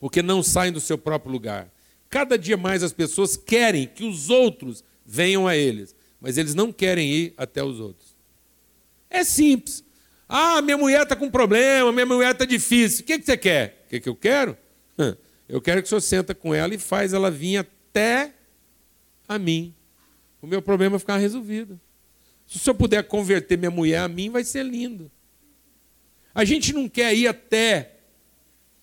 [0.00, 1.70] Porque não saem do seu próprio lugar.
[2.08, 6.72] Cada dia mais as pessoas querem que os outros venham a eles, mas eles não
[6.72, 8.16] querem ir até os outros.
[9.10, 9.84] É simples.
[10.26, 13.02] Ah, minha mulher está com problema, minha mulher está difícil.
[13.02, 13.84] O que, que você quer?
[13.84, 14.56] O que, que eu quero?
[15.48, 18.32] Eu quero que o senhor senta com ela e faz ela vir até
[19.28, 19.74] a mim.
[20.40, 21.78] O meu problema ficar resolvido.
[22.50, 25.08] Se o senhor puder converter minha mulher a mim, vai ser lindo.
[26.34, 28.00] A gente não quer ir até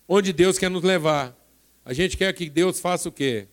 [0.07, 1.35] onde Deus quer nos levar.
[1.83, 3.45] A gente quer que Deus faça o quê?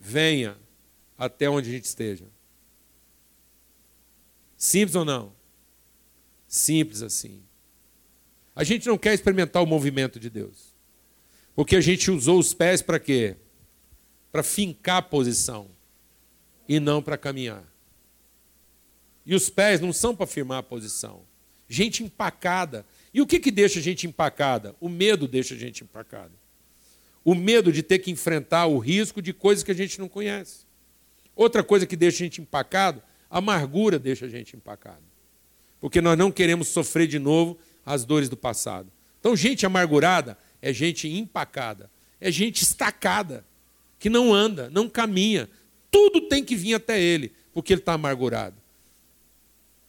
[0.00, 0.56] Venha
[1.18, 2.24] até onde a gente esteja.
[4.56, 5.34] Simples ou não?
[6.46, 7.42] Simples assim.
[8.56, 10.74] A gente não quer experimentar o movimento de Deus.
[11.54, 13.36] Porque a gente usou os pés para quê?
[14.32, 15.68] Para fincar a posição
[16.66, 17.62] e não para caminhar.
[19.28, 21.20] E os pés não são para firmar a posição.
[21.68, 22.86] Gente empacada.
[23.12, 24.74] E o que, que deixa a gente empacada?
[24.80, 26.32] O medo deixa a gente empacada.
[27.22, 30.64] O medo de ter que enfrentar o risco de coisas que a gente não conhece.
[31.36, 35.04] Outra coisa que deixa a gente empacado, a amargura deixa a gente empacado.
[35.78, 38.90] Porque nós não queremos sofrer de novo as dores do passado.
[39.20, 43.44] Então, gente amargurada, é gente empacada, é gente estacada,
[43.98, 45.50] que não anda, não caminha,
[45.90, 48.56] tudo tem que vir até ele, porque ele está amargurado.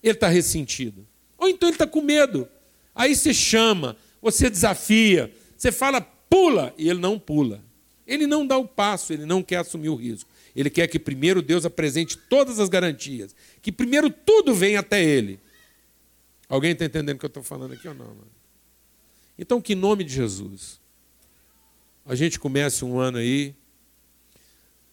[0.01, 1.07] Ele está ressentido.
[1.37, 2.47] Ou então ele está com medo.
[2.93, 7.63] Aí você chama, você desafia, você fala, pula, e ele não pula.
[8.05, 10.29] Ele não dá o passo, ele não quer assumir o risco.
[10.55, 15.39] Ele quer que primeiro Deus apresente todas as garantias, que primeiro tudo venha até ele.
[16.47, 18.07] Alguém está entendendo o que eu estou falando aqui ou não?
[18.07, 18.27] Mano?
[19.37, 20.81] Então, que em nome de Jesus,
[22.05, 23.55] a gente comece um ano aí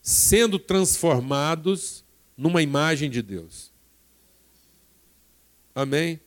[0.02, 2.04] sendo transformados
[2.36, 3.72] numa imagem de Deus.
[5.76, 6.18] Amém?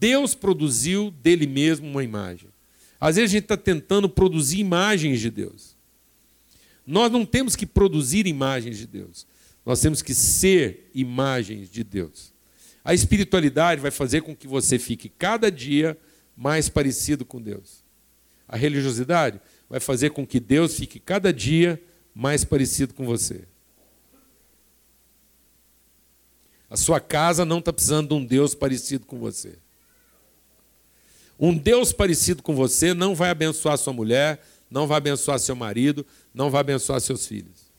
[0.00, 2.48] Deus produziu dele mesmo uma imagem.
[3.00, 5.76] Às vezes a gente está tentando produzir imagens de Deus.
[6.84, 9.24] Nós não temos que produzir imagens de Deus.
[9.64, 12.34] Nós temos que ser imagens de Deus.
[12.84, 15.96] A espiritualidade vai fazer com que você fique cada dia
[16.36, 17.84] mais parecido com Deus.
[18.48, 21.80] A religiosidade vai fazer com que Deus fique cada dia
[22.12, 23.44] mais parecido com você.
[26.74, 29.56] A sua casa não está precisando de um Deus parecido com você.
[31.38, 36.04] Um Deus parecido com você não vai abençoar sua mulher, não vai abençoar seu marido,
[36.34, 37.70] não vai abençoar seus filhos.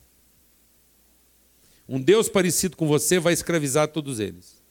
[1.86, 4.62] Um Deus parecido com você vai escravizar todos eles.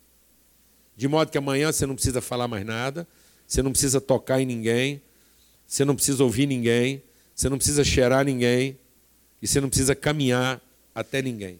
[0.98, 3.08] De modo que amanhã você não precisa falar mais nada,
[3.46, 5.04] você não precisa tocar em ninguém,
[5.68, 7.04] você não precisa ouvir ninguém,
[7.36, 8.76] você não precisa cheirar ninguém,
[9.40, 10.60] e você não precisa caminhar
[10.96, 11.60] até ninguém.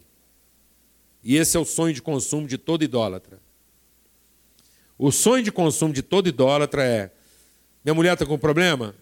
[1.26, 3.40] E esse é o sonho de consumo de todo idólatra.
[4.96, 7.10] O sonho de consumo de todo idólatra é:
[7.84, 8.94] minha mulher está com problema,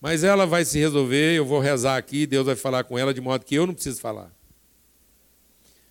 [0.00, 3.20] mas ela vai se resolver, eu vou rezar aqui, Deus vai falar com ela de
[3.20, 4.34] modo que eu não preciso falar.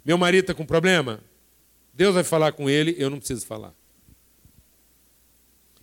[0.04, 1.20] Meu marido está com problema,
[1.94, 3.72] Deus vai falar com ele, eu não preciso falar.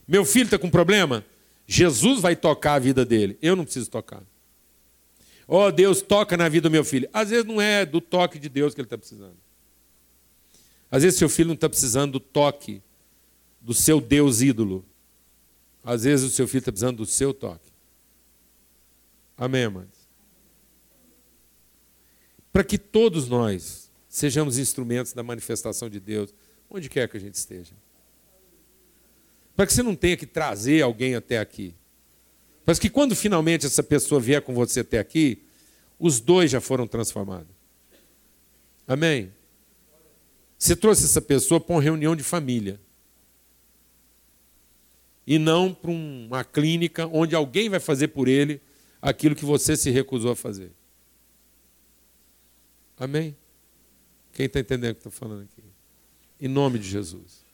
[0.08, 1.24] Meu filho está com problema?
[1.68, 3.38] Jesus vai tocar a vida dele.
[3.40, 4.24] Eu não preciso tocar.
[5.46, 7.08] Oh, Deus toca na vida do meu filho.
[7.12, 9.43] Às vezes não é do toque de Deus que ele está precisando.
[10.94, 12.80] Às vezes seu filho não está precisando do toque
[13.60, 14.84] do seu Deus ídolo.
[15.82, 17.72] Às vezes o seu filho está precisando do seu toque.
[19.36, 19.88] Amém, irmãos?
[22.52, 26.32] Para que todos nós sejamos instrumentos da manifestação de Deus,
[26.70, 27.74] onde quer que a gente esteja.
[29.56, 31.74] Para que você não tenha que trazer alguém até aqui.
[32.64, 35.42] Mas que quando finalmente essa pessoa vier com você até aqui,
[35.98, 37.50] os dois já foram transformados.
[38.86, 39.33] Amém?
[40.64, 42.80] Você trouxe essa pessoa para uma reunião de família.
[45.26, 48.62] E não para uma clínica onde alguém vai fazer por ele
[49.02, 50.72] aquilo que você se recusou a fazer.
[52.96, 53.36] Amém?
[54.32, 55.62] Quem está entendendo o que estou falando aqui?
[56.40, 57.44] Em nome de Jesus.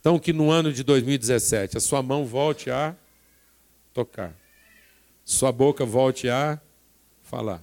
[0.00, 2.96] Então, que no ano de 2017 a sua mão volte a
[3.94, 4.36] tocar,
[5.24, 6.60] sua boca volte a
[7.22, 7.62] falar,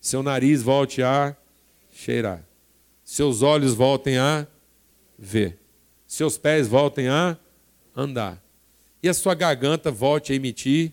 [0.00, 1.36] seu nariz volte a
[1.90, 2.44] cheirar,
[3.04, 4.46] seus olhos voltem a
[5.18, 5.58] ver,
[6.06, 7.38] seus pés voltem a
[7.94, 8.42] andar,
[9.02, 10.92] e a sua garganta volte a emitir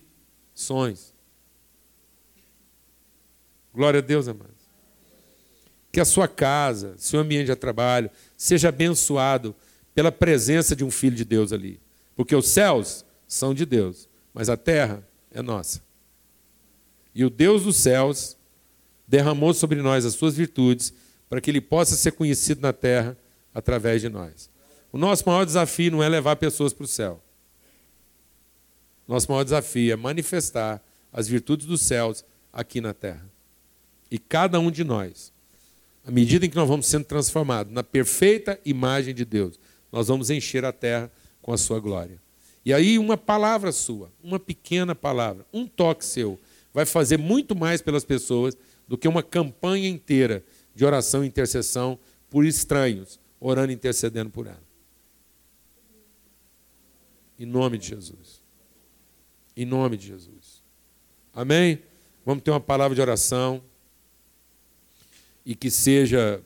[0.54, 1.12] sons.
[3.74, 4.52] Glória a Deus, amados.
[5.90, 9.54] Que a sua casa, seu ambiente de trabalho, seja abençoado
[9.94, 11.80] pela presença de um filho de Deus ali.
[12.14, 15.82] Porque os céus são de Deus, mas a terra é nossa.
[17.14, 18.36] E o Deus dos céus
[19.06, 20.92] derramou sobre nós as suas virtudes
[21.32, 23.16] para que ele possa ser conhecido na terra
[23.54, 24.50] através de nós.
[24.92, 27.22] O nosso maior desafio não é levar pessoas para o céu.
[29.08, 32.22] Nosso maior desafio é manifestar as virtudes dos céus
[32.52, 33.24] aqui na terra.
[34.10, 35.32] E cada um de nós,
[36.06, 39.58] à medida em que nós vamos sendo transformados na perfeita imagem de Deus,
[39.90, 41.10] nós vamos encher a terra
[41.40, 42.20] com a sua glória.
[42.62, 46.38] E aí, uma palavra sua, uma pequena palavra, um toque seu,
[46.74, 48.54] vai fazer muito mais pelas pessoas
[48.86, 50.44] do que uma campanha inteira
[50.74, 51.98] de oração e intercessão
[52.30, 54.62] por estranhos, orando e intercedendo por ela.
[57.38, 58.42] Em nome de Jesus.
[59.56, 60.62] Em nome de Jesus.
[61.34, 61.82] Amém?
[62.24, 63.62] Vamos ter uma palavra de oração.
[65.44, 66.40] E que seja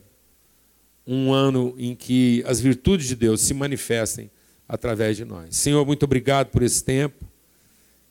[1.05, 4.29] um ano em que as virtudes de Deus se manifestem
[4.67, 5.55] através de nós.
[5.55, 7.25] Senhor, muito obrigado por esse tempo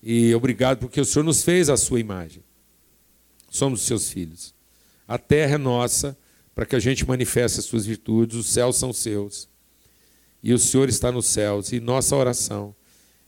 [0.02, 2.42] e obrigado porque o Senhor nos fez a sua imagem.
[3.50, 4.55] Somos seus filhos.
[5.06, 6.16] A terra é nossa
[6.54, 9.48] para que a gente manifeste as suas virtudes, os céus são seus.
[10.42, 12.74] E o Senhor está nos céus e nossa oração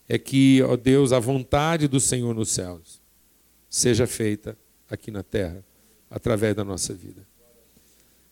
[0.09, 3.01] é que, ó Deus, a vontade do Senhor nos céus
[3.68, 4.57] seja feita
[4.91, 5.62] aqui na terra
[6.11, 7.29] através da nossa vida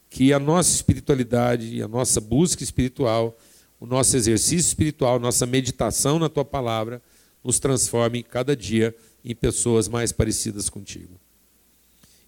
[0.09, 3.37] que a nossa espiritualidade, a nossa busca espiritual,
[3.79, 7.03] o nosso exercício espiritual, nossa meditação na tua palavra,
[7.45, 11.21] nos transforme cada dia em pessoas mais parecidas contigo.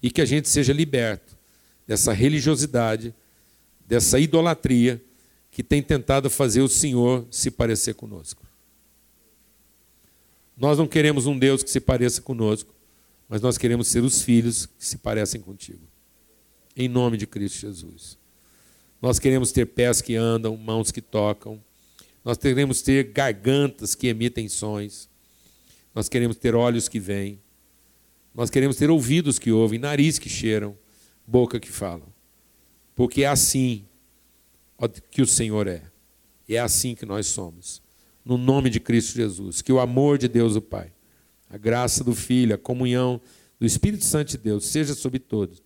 [0.03, 1.37] E que a gente seja liberto
[1.87, 3.15] dessa religiosidade,
[3.87, 5.03] dessa idolatria
[5.51, 8.47] que tem tentado fazer o Senhor se parecer conosco.
[10.57, 12.75] Nós não queremos um Deus que se pareça conosco,
[13.29, 15.87] mas nós queremos ser os filhos que se parecem contigo.
[16.77, 18.19] Em nome de Cristo Jesus.
[19.01, 21.63] Nós queremos ter pés que andam, mãos que tocam.
[22.25, 25.09] Nós queremos ter gargantas que emitem sons.
[25.95, 27.41] Nós queremos ter olhos que veem.
[28.39, 30.79] Nós queremos ter ouvidos que ouvem, nariz que cheiram,
[31.27, 32.07] boca que fala.
[32.95, 33.85] Porque é assim
[35.11, 35.83] que o Senhor é.
[36.49, 37.83] E é assim que nós somos
[38.25, 39.61] no nome de Cristo Jesus.
[39.61, 40.93] Que o amor de Deus, o Pai,
[41.51, 43.21] a graça do Filho, a comunhão
[43.59, 45.61] do Espírito Santo de Deus seja sobre todos.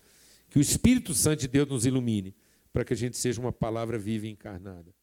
[0.48, 2.34] Que o Espírito Santo de Deus nos ilumine
[2.72, 4.94] para que a gente seja uma palavra viva e encarnada.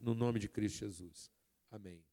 [0.00, 1.28] No nome de Cristo Jesus.
[1.72, 2.05] Amém.